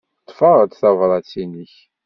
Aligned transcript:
Ḍḍfeɣ-d 0.29 0.71
tabṛat-nnek. 0.79 1.73